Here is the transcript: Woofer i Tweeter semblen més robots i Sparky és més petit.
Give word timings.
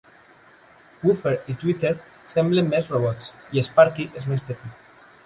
Woofer 1.03 1.33
i 1.53 1.55
Tweeter 1.63 1.91
semblen 2.35 2.71
més 2.71 2.89
robots 2.95 3.29
i 3.61 3.65
Sparky 3.69 4.07
és 4.23 4.27
més 4.33 4.43
petit. 4.49 4.91